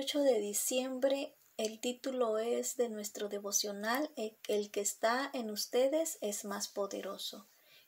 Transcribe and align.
28 0.00 0.20
de 0.20 0.40
diciembre 0.40 1.36
el 1.58 1.78
título 1.78 2.38
es 2.38 2.78
de 2.78 2.88
nuestro 2.88 3.28
devocional 3.28 4.10
El 4.16 4.70
que 4.70 4.80
está 4.80 5.30
en 5.34 5.50
ustedes 5.50 6.16
es 6.22 6.46
más 6.46 6.68
poderoso 6.68 7.46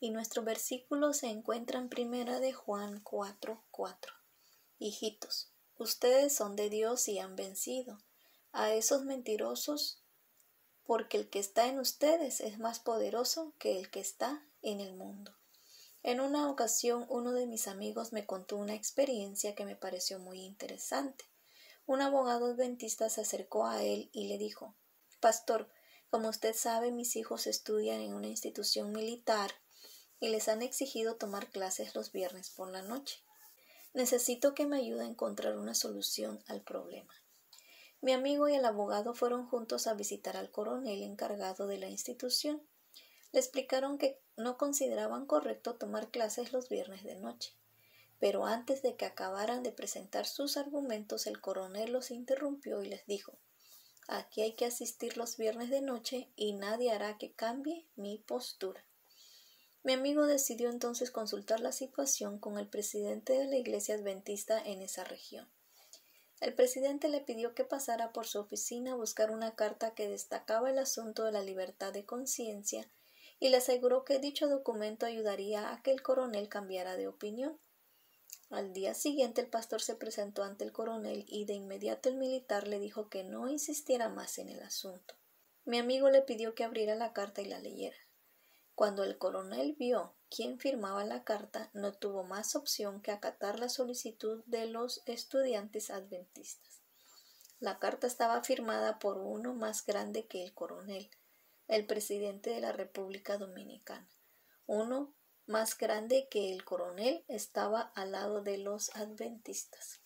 y 0.00 0.10
nuestro 0.10 0.42
versículo 0.42 1.14
se 1.14 1.28
encuentra 1.28 1.78
en 1.78 1.88
primera 1.88 2.40
de 2.40 2.52
Juan 2.52 3.02
4:4. 3.02 3.62
4. 3.70 4.12
Hijitos, 4.78 5.50
ustedes 5.78 6.36
son 6.36 6.56
de 6.56 6.68
Dios 6.68 7.08
y 7.08 7.20
han 7.20 7.36
vencido 7.36 7.96
a 8.52 8.74
esos 8.74 9.06
mentirosos 9.06 10.02
porque 10.84 11.16
el 11.16 11.30
que 11.30 11.38
está 11.38 11.68
en 11.68 11.78
ustedes 11.78 12.40
es 12.40 12.58
más 12.58 12.80
poderoso 12.80 13.54
que 13.58 13.78
el 13.78 13.90
que 13.90 14.00
está 14.00 14.46
en 14.60 14.80
el 14.80 14.92
mundo. 14.92 15.34
En 16.02 16.20
una 16.20 16.50
ocasión 16.50 17.06
uno 17.08 17.32
de 17.32 17.46
mis 17.46 17.66
amigos 17.66 18.12
me 18.12 18.26
contó 18.26 18.58
una 18.58 18.74
experiencia 18.74 19.54
que 19.54 19.64
me 19.64 19.74
pareció 19.74 20.18
muy 20.18 20.42
interesante. 20.42 21.24
Un 21.86 22.00
abogado 22.00 22.46
adventista 22.46 23.10
se 23.10 23.20
acercó 23.20 23.66
a 23.66 23.82
él 23.82 24.08
y 24.12 24.28
le 24.28 24.38
dijo 24.38 24.74
Pastor, 25.20 25.68
como 26.08 26.28
usted 26.28 26.54
sabe, 26.54 26.92
mis 26.92 27.16
hijos 27.16 27.46
estudian 27.46 28.00
en 28.00 28.14
una 28.14 28.28
institución 28.28 28.92
militar 28.92 29.50
y 30.20 30.28
les 30.28 30.48
han 30.48 30.62
exigido 30.62 31.16
tomar 31.16 31.50
clases 31.50 31.94
los 31.94 32.12
viernes 32.12 32.50
por 32.50 32.70
la 32.70 32.82
noche. 32.82 33.22
Necesito 33.92 34.54
que 34.54 34.66
me 34.66 34.78
ayude 34.78 35.02
a 35.02 35.08
encontrar 35.08 35.58
una 35.58 35.74
solución 35.74 36.42
al 36.46 36.62
problema. 36.62 37.12
Mi 38.00 38.12
amigo 38.12 38.48
y 38.48 38.54
el 38.54 38.64
abogado 38.64 39.14
fueron 39.14 39.46
juntos 39.46 39.86
a 39.86 39.94
visitar 39.94 40.36
al 40.36 40.50
coronel 40.50 41.02
encargado 41.02 41.66
de 41.66 41.78
la 41.78 41.88
institución. 41.88 42.62
Le 43.32 43.40
explicaron 43.40 43.98
que 43.98 44.20
no 44.36 44.56
consideraban 44.56 45.26
correcto 45.26 45.74
tomar 45.74 46.10
clases 46.10 46.52
los 46.52 46.68
viernes 46.68 47.02
de 47.04 47.16
noche. 47.16 47.54
Pero 48.20 48.46
antes 48.46 48.82
de 48.82 48.96
que 48.96 49.04
acabaran 49.04 49.62
de 49.62 49.72
presentar 49.72 50.26
sus 50.26 50.56
argumentos, 50.56 51.26
el 51.26 51.40
coronel 51.40 51.92
los 51.92 52.10
interrumpió 52.10 52.82
y 52.82 52.88
les 52.88 53.06
dijo 53.06 53.38
Aquí 54.06 54.42
hay 54.42 54.52
que 54.52 54.66
asistir 54.66 55.16
los 55.16 55.36
viernes 55.36 55.70
de 55.70 55.80
noche 55.80 56.28
y 56.36 56.52
nadie 56.52 56.92
hará 56.92 57.16
que 57.16 57.32
cambie 57.32 57.86
mi 57.96 58.18
postura. 58.18 58.84
Mi 59.82 59.92
amigo 59.92 60.26
decidió 60.26 60.70
entonces 60.70 61.10
consultar 61.10 61.60
la 61.60 61.72
situación 61.72 62.38
con 62.38 62.58
el 62.58 62.68
presidente 62.68 63.34
de 63.34 63.46
la 63.46 63.56
iglesia 63.56 63.94
adventista 63.94 64.58
en 64.58 64.82
esa 64.82 65.04
región. 65.04 65.48
El 66.40 66.54
presidente 66.54 67.08
le 67.08 67.20
pidió 67.20 67.54
que 67.54 67.64
pasara 67.64 68.12
por 68.12 68.26
su 68.26 68.38
oficina 68.38 68.92
a 68.92 68.96
buscar 68.96 69.30
una 69.30 69.54
carta 69.54 69.94
que 69.94 70.08
destacaba 70.08 70.70
el 70.70 70.78
asunto 70.78 71.24
de 71.24 71.32
la 71.32 71.42
libertad 71.42 71.92
de 71.92 72.04
conciencia 72.04 72.86
y 73.40 73.48
le 73.48 73.58
aseguró 73.58 74.04
que 74.04 74.18
dicho 74.18 74.48
documento 74.48 75.06
ayudaría 75.06 75.72
a 75.72 75.82
que 75.82 75.90
el 75.90 76.02
coronel 76.02 76.48
cambiara 76.48 76.96
de 76.96 77.08
opinión. 77.08 77.58
Al 78.50 78.72
día 78.72 78.94
siguiente 78.94 79.40
el 79.40 79.48
pastor 79.48 79.80
se 79.80 79.94
presentó 79.94 80.42
ante 80.42 80.64
el 80.64 80.72
coronel 80.72 81.24
y 81.28 81.44
de 81.44 81.54
inmediato 81.54 82.08
el 82.08 82.16
militar 82.16 82.68
le 82.68 82.78
dijo 82.78 83.08
que 83.08 83.24
no 83.24 83.48
insistiera 83.48 84.08
más 84.08 84.38
en 84.38 84.48
el 84.48 84.62
asunto. 84.62 85.14
Mi 85.64 85.78
amigo 85.78 86.10
le 86.10 86.22
pidió 86.22 86.54
que 86.54 86.64
abriera 86.64 86.94
la 86.94 87.12
carta 87.12 87.40
y 87.40 87.46
la 87.46 87.58
leyera. 87.58 87.96
Cuando 88.74 89.04
el 89.04 89.18
coronel 89.18 89.74
vio 89.78 90.14
quién 90.28 90.58
firmaba 90.58 91.04
la 91.04 91.24
carta, 91.24 91.70
no 91.72 91.92
tuvo 91.94 92.24
más 92.24 92.56
opción 92.56 93.00
que 93.00 93.12
acatar 93.12 93.60
la 93.60 93.68
solicitud 93.68 94.42
de 94.46 94.66
los 94.66 95.02
estudiantes 95.06 95.90
adventistas. 95.90 96.82
La 97.60 97.78
carta 97.78 98.06
estaba 98.06 98.42
firmada 98.42 98.98
por 98.98 99.16
uno 99.16 99.54
más 99.54 99.86
grande 99.86 100.26
que 100.26 100.42
el 100.42 100.52
coronel, 100.52 101.08
el 101.68 101.86
presidente 101.86 102.50
de 102.50 102.60
la 102.60 102.72
República 102.72 103.38
Dominicana. 103.38 104.08
Uno 104.66 105.14
más 105.46 105.76
grande 105.76 106.28
que 106.30 106.52
el 106.52 106.64
coronel 106.64 107.24
estaba 107.28 107.92
al 107.94 108.12
lado 108.12 108.42
de 108.42 108.58
los 108.58 108.94
adventistas. 108.96 110.00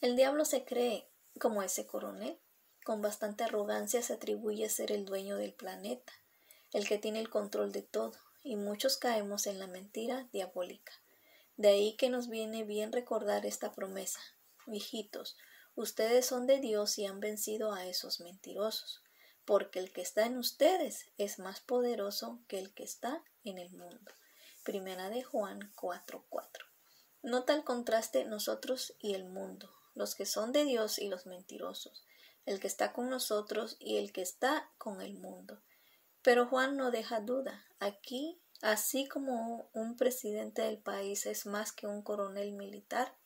El 0.00 0.16
diablo 0.16 0.44
se 0.44 0.64
cree 0.64 1.08
como 1.40 1.62
ese 1.62 1.86
coronel. 1.86 2.38
Con 2.84 3.02
bastante 3.02 3.44
arrogancia 3.44 4.02
se 4.02 4.12
atribuye 4.12 4.64
a 4.64 4.70
ser 4.70 4.92
el 4.92 5.04
dueño 5.04 5.36
del 5.36 5.54
planeta 5.54 6.12
el 6.72 6.86
que 6.86 6.98
tiene 6.98 7.20
el 7.20 7.30
control 7.30 7.72
de 7.72 7.82
todo, 7.82 8.12
y 8.42 8.56
muchos 8.56 8.96
caemos 8.96 9.46
en 9.46 9.58
la 9.58 9.66
mentira 9.66 10.28
diabólica. 10.32 10.92
De 11.56 11.68
ahí 11.68 11.96
que 11.96 12.10
nos 12.10 12.28
viene 12.28 12.64
bien 12.64 12.92
recordar 12.92 13.46
esta 13.46 13.72
promesa. 13.72 14.20
Hijitos, 14.66 15.38
ustedes 15.74 16.26
son 16.26 16.46
de 16.46 16.60
Dios 16.60 16.98
y 16.98 17.06
han 17.06 17.20
vencido 17.20 17.72
a 17.72 17.86
esos 17.86 18.20
mentirosos, 18.20 19.02
porque 19.46 19.78
el 19.78 19.92
que 19.92 20.02
está 20.02 20.26
en 20.26 20.36
ustedes 20.36 21.06
es 21.16 21.38
más 21.38 21.60
poderoso 21.60 22.40
que 22.46 22.58
el 22.58 22.74
que 22.74 22.84
está 22.84 23.24
en 23.42 23.58
el 23.58 23.70
mundo. 23.70 24.12
Primera 24.66 25.10
de 25.10 25.22
Juan 25.22 25.72
4:4. 25.76 26.66
Nota 27.22 27.54
el 27.54 27.62
contraste 27.62 28.24
nosotros 28.24 28.96
y 28.98 29.14
el 29.14 29.24
mundo, 29.24 29.70
los 29.94 30.16
que 30.16 30.26
son 30.26 30.50
de 30.50 30.64
Dios 30.64 30.98
y 30.98 31.06
los 31.06 31.24
mentirosos, 31.24 32.04
el 32.46 32.58
que 32.58 32.66
está 32.66 32.92
con 32.92 33.08
nosotros 33.08 33.76
y 33.78 33.98
el 33.98 34.12
que 34.12 34.22
está 34.22 34.72
con 34.76 35.00
el 35.00 35.14
mundo. 35.14 35.62
Pero 36.20 36.48
Juan 36.48 36.76
no 36.76 36.90
deja 36.90 37.20
duda. 37.20 37.64
Aquí, 37.78 38.42
así 38.60 39.06
como 39.06 39.70
un 39.72 39.96
presidente 39.96 40.62
del 40.62 40.78
país 40.78 41.26
es 41.26 41.46
más 41.46 41.70
que 41.70 41.86
un 41.86 42.02
coronel 42.02 42.50
militar, 42.50 43.16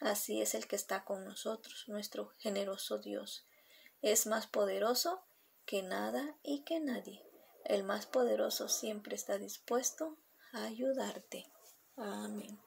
así 0.00 0.42
es 0.42 0.56
el 0.56 0.66
que 0.66 0.74
está 0.74 1.04
con 1.04 1.24
nosotros, 1.24 1.84
nuestro 1.86 2.32
generoso 2.38 2.98
Dios. 2.98 3.46
Es 4.00 4.26
más 4.26 4.48
poderoso 4.48 5.22
que 5.64 5.84
nada 5.84 6.36
y 6.42 6.64
que 6.64 6.80
nadie. 6.80 7.24
El 7.64 7.84
más 7.84 8.06
poderoso 8.06 8.68
siempre 8.68 9.14
está 9.14 9.38
dispuesto 9.38 10.18
ayudarte. 10.52 11.46
Amén. 11.96 12.58